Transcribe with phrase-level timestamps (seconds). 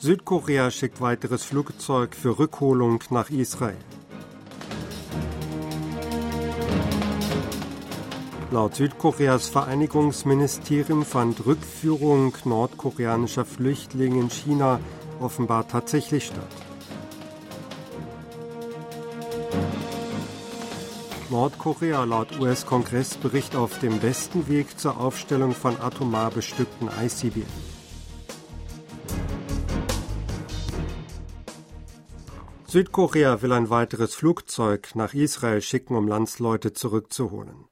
[0.00, 3.76] Südkorea schickt weiteres Flugzeug für Rückholung nach Israel.
[8.52, 14.78] Laut Südkoreas Vereinigungsministerium fand Rückführung nordkoreanischer Flüchtlinge in China
[15.18, 16.46] offenbar tatsächlich statt.
[21.28, 27.77] Nordkorea laut US-Kongressbericht auf dem besten Weg zur Aufstellung von atomar bestückten ICBM.
[32.70, 37.64] Südkorea will ein weiteres Flugzeug nach Israel schicken, um Landsleute zurückzuholen.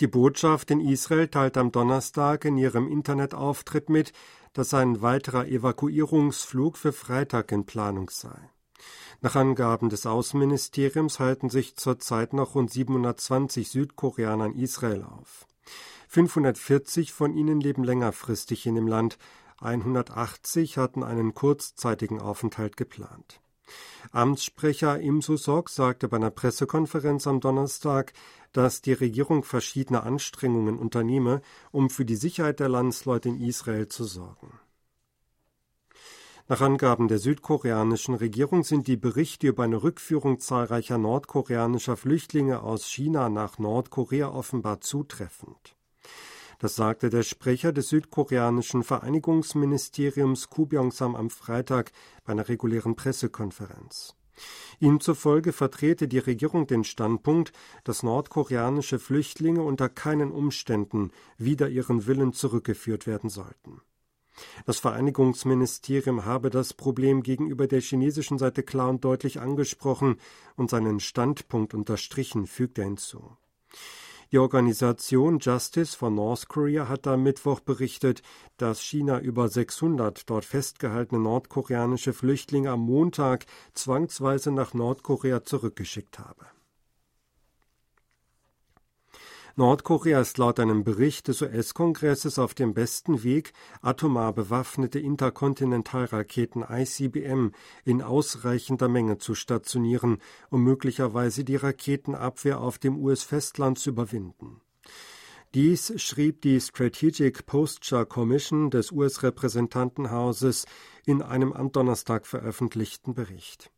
[0.00, 4.12] Die Botschaft in Israel teilt am Donnerstag in ihrem Internetauftritt mit,
[4.52, 8.36] dass ein weiterer Evakuierungsflug für Freitag in Planung sei.
[9.20, 15.46] Nach Angaben des Außenministeriums halten sich zurzeit noch rund 720 Südkoreaner in Israel auf.
[16.08, 19.18] 540 von ihnen leben längerfristig in dem Land,
[19.60, 23.41] 180 hatten einen kurzzeitigen Aufenthalt geplant.
[24.10, 28.12] Amtssprecher Im Susok sagte bei einer Pressekonferenz am Donnerstag,
[28.52, 34.04] dass die Regierung verschiedene Anstrengungen unternehme, um für die Sicherheit der Landsleute in Israel zu
[34.04, 34.58] sorgen.
[36.48, 42.86] Nach Angaben der südkoreanischen Regierung sind die Berichte über eine Rückführung zahlreicher nordkoreanischer Flüchtlinge aus
[42.86, 45.76] China nach Nordkorea offenbar zutreffend.
[46.62, 51.90] Das sagte der Sprecher des südkoreanischen Vereinigungsministeriums Ku Byung-sam am Freitag
[52.24, 54.14] bei einer regulären Pressekonferenz.
[54.78, 57.52] Ihm zufolge vertrete die Regierung den Standpunkt,
[57.82, 63.80] dass nordkoreanische Flüchtlinge unter keinen Umständen wider ihren Willen zurückgeführt werden sollten.
[64.64, 70.14] Das Vereinigungsministerium habe das Problem gegenüber der chinesischen Seite klar und deutlich angesprochen
[70.54, 73.36] und seinen Standpunkt unterstrichen, fügt er hinzu.
[74.32, 78.22] Die Organisation Justice for North Korea hat am Mittwoch berichtet,
[78.56, 83.44] dass China über 600 dort festgehaltene nordkoreanische Flüchtlinge am Montag
[83.74, 86.46] zwangsweise nach Nordkorea zurückgeschickt habe.
[89.56, 93.52] Nordkorea ist laut einem Bericht des US-Kongresses auf dem besten Weg,
[93.82, 97.52] atomar bewaffnete Interkontinentalraketen ICBM
[97.84, 100.18] in ausreichender Menge zu stationieren,
[100.48, 104.62] um möglicherweise die Raketenabwehr auf dem US-Festland zu überwinden.
[105.54, 110.64] Dies schrieb die Strategic Posture Commission des US-Repräsentantenhauses
[111.04, 113.70] in einem am Donnerstag veröffentlichten Bericht.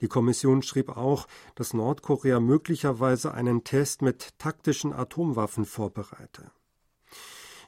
[0.00, 6.50] Die Kommission schrieb auch, dass Nordkorea möglicherweise einen Test mit taktischen Atomwaffen vorbereite.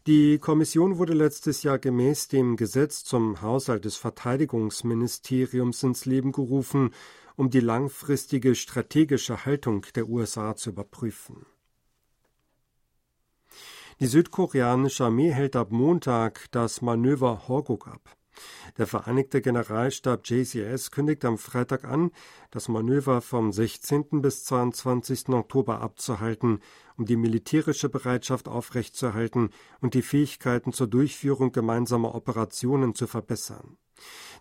[0.06, 6.94] Die Kommission wurde letztes Jahr gemäß dem Gesetz zum Haushalt des Verteidigungsministeriums ins Leben gerufen,
[7.36, 11.44] um die langfristige strategische Haltung der USA zu überprüfen.
[14.00, 18.16] Die südkoreanische Armee hält ab Montag das Manöver Horguk ab.
[18.78, 22.10] Der Vereinigte Generalstab JCS kündigt am Freitag an,
[22.50, 24.22] das Manöver vom 16.
[24.22, 25.28] bis 22.
[25.30, 26.60] Oktober abzuhalten,
[26.96, 29.50] um die militärische Bereitschaft aufrechtzuerhalten
[29.80, 33.76] und die Fähigkeiten zur Durchführung gemeinsamer Operationen zu verbessern.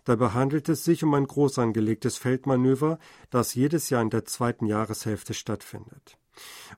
[0.04, 2.98] Dabei handelt es sich um ein groß angelegtes Feldmanöver,
[3.30, 6.19] das jedes Jahr in der zweiten Jahreshälfte stattfindet.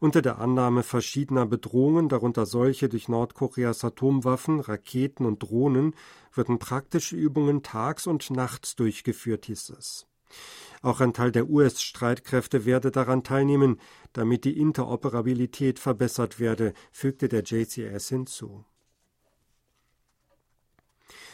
[0.00, 5.94] Unter der Annahme verschiedener Bedrohungen, darunter solche durch Nordkoreas Atomwaffen, Raketen und Drohnen,
[6.32, 10.06] würden praktische Übungen tags und nachts durchgeführt, hieß es.
[10.82, 13.80] Auch ein Teil der US-Streitkräfte werde daran teilnehmen,
[14.12, 18.64] damit die Interoperabilität verbessert werde, fügte der JCS hinzu.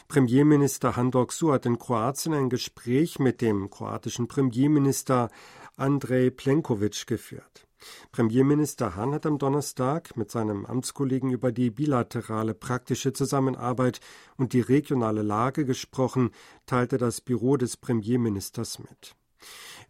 [0.08, 5.30] Premierminister Handok Su hat in Kroatien ein Gespräch mit dem kroatischen Premierminister
[5.76, 7.67] Andrej Plenković geführt.
[8.12, 14.00] Premierminister Hahn hat am Donnerstag mit seinem Amtskollegen über die bilaterale praktische Zusammenarbeit
[14.36, 16.30] und die regionale Lage gesprochen,
[16.66, 19.14] teilte das Büro des Premierministers mit.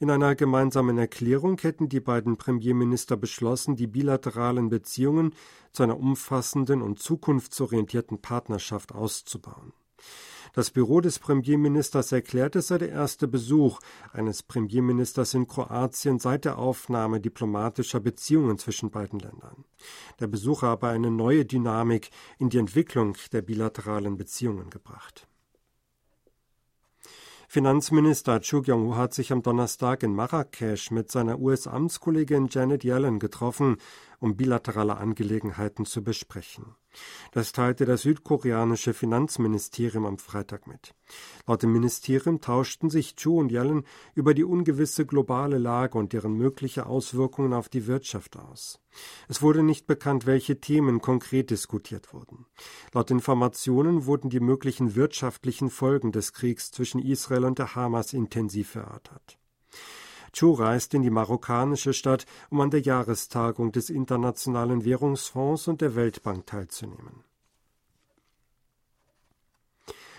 [0.00, 5.34] In einer gemeinsamen Erklärung hätten die beiden Premierminister beschlossen, die bilateralen Beziehungen
[5.72, 9.72] zu einer umfassenden und zukunftsorientierten Partnerschaft auszubauen.
[10.58, 13.78] Das Büro des Premierministers erklärt, es sei der erste Besuch
[14.12, 19.64] eines Premierministers in Kroatien seit der Aufnahme diplomatischer Beziehungen zwischen beiden Ländern.
[20.18, 22.10] Der Besuch habe eine neue Dynamik
[22.40, 25.28] in die Entwicklung der bilateralen Beziehungen gebracht.
[27.46, 33.76] Finanzminister Chu Kyung-ho hat sich am Donnerstag in Marrakesch mit seiner US-Amtskollegin Janet Yellen getroffen,
[34.18, 36.74] um bilaterale Angelegenheiten zu besprechen.
[37.32, 40.94] Das teilte das südkoreanische Finanzministerium am Freitag mit.
[41.46, 43.84] Laut dem Ministerium tauschten sich Chu und Yellen
[44.14, 48.80] über die ungewisse globale Lage und deren mögliche Auswirkungen auf die Wirtschaft aus.
[49.28, 52.46] Es wurde nicht bekannt, welche Themen konkret diskutiert wurden.
[52.92, 58.74] Laut Informationen wurden die möglichen wirtschaftlichen Folgen des Kriegs zwischen Israel und der Hamas intensiv
[58.74, 59.38] erörtert.
[60.38, 65.96] Chu reist in die marokkanische Stadt, um an der Jahrestagung des Internationalen Währungsfonds und der
[65.96, 67.24] Weltbank teilzunehmen.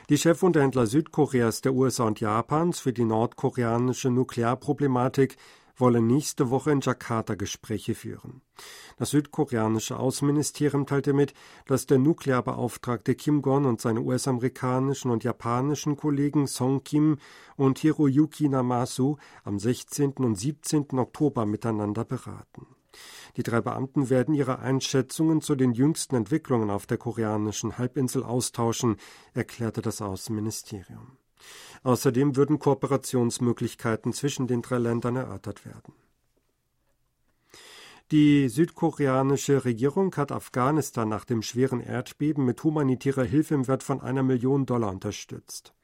[0.10, 5.38] Die Chefunterhändler Südkoreas, der USA und Japans für die nordkoreanische Nuklearproblematik
[5.80, 8.42] wolle nächste Woche in Jakarta Gespräche führen.
[8.98, 11.34] Das südkoreanische Außenministerium teilte mit,
[11.66, 17.18] dass der Nuklearbeauftragte Kim Gon und seine US-amerikanischen und japanischen Kollegen Song Kim
[17.56, 20.14] und Hiroyuki Namasu am 16.
[20.18, 20.88] und 17.
[20.98, 22.68] Oktober miteinander beraten.
[23.38, 28.98] Die drei Beamten werden ihre Einschätzungen zu den jüngsten Entwicklungen auf der koreanischen Halbinsel austauschen,
[29.34, 31.18] erklärte das Außenministerium.
[31.83, 35.94] Außerdem würden Kooperationsmöglichkeiten zwischen den drei Ländern erörtert werden.
[38.12, 44.01] Die südkoreanische Regierung hat Afghanistan nach dem schweren Erdbeben mit humanitärer Hilfe im Wert von
[44.01, 45.75] einer Million Dollar unterstützt.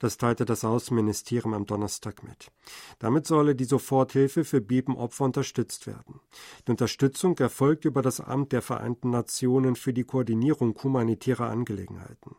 [0.00, 2.50] Das teilte das Außenministerium am Donnerstag mit.
[2.98, 6.18] Damit solle die Soforthilfe für Bebenopfer unterstützt werden.
[6.66, 12.34] Die Unterstützung erfolgt über das Amt der Vereinten Nationen für die Koordinierung humanitärer Angelegenheiten.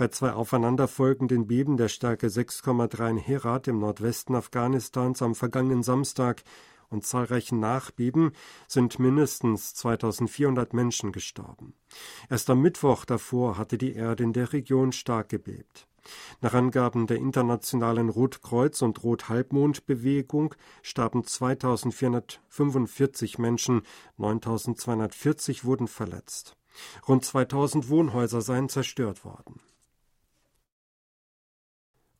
[0.00, 6.42] Bei zwei aufeinanderfolgenden Beben der Stärke 6,3 in Herat im Nordwesten Afghanistans am vergangenen Samstag
[6.88, 8.32] und zahlreichen Nachbeben
[8.66, 11.74] sind mindestens 2400 Menschen gestorben.
[12.30, 15.86] Erst am Mittwoch davor hatte die Erde in der Region stark gebebt.
[16.40, 23.82] Nach Angaben der internationalen Rotkreuz- und Rothalbmondbewegung starben 2445 Menschen,
[24.16, 26.56] 9240 wurden verletzt.
[27.06, 29.60] Rund 2000 Wohnhäuser seien zerstört worden.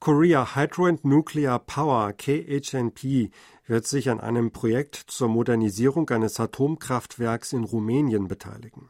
[0.02, 3.30] Korea Hydro and Nuclear Power KHNP
[3.66, 8.88] wird sich an einem Projekt zur Modernisierung eines Atomkraftwerks in Rumänien beteiligen.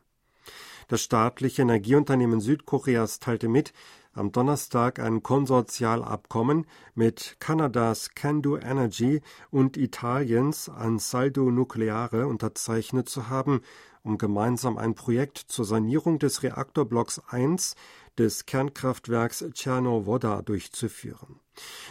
[0.87, 3.73] Das staatliche Energieunternehmen Südkoreas teilte mit,
[4.13, 6.65] am Donnerstag ein Konsortialabkommen
[6.95, 9.21] mit Kanadas Candu Energy
[9.51, 13.63] und Italiens Ansaldo Nucleare unterzeichnet zu haben,
[14.03, 17.75] um gemeinsam ein Projekt zur Sanierung des Reaktorblocks 1
[18.19, 21.41] des Kernkraftwerks Tschernowoda durchzuführen.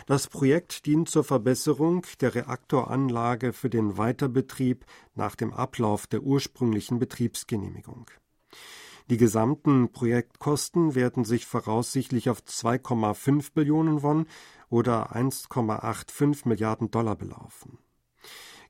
[0.05, 4.85] Das Projekt dient zur Verbesserung der Reaktoranlage für den Weiterbetrieb
[5.15, 8.09] nach dem Ablauf der ursprünglichen Betriebsgenehmigung.
[9.09, 14.27] Die gesamten Projektkosten werden sich voraussichtlich auf 2,5 Billionen Won
[14.69, 17.79] oder 1,85 Milliarden Dollar belaufen.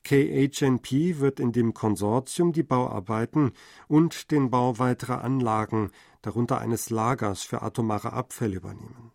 [0.04, 3.51] KHNP wird in dem Konsortium die Bauarbeiten
[3.88, 5.92] und den Bau weiterer Anlagen,
[6.22, 9.12] darunter eines Lagers für atomare Abfälle übernehmen.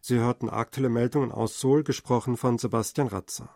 [0.00, 3.54] Sie hörten aktuelle Meldungen aus Seoul, gesprochen von Sebastian Ratzer.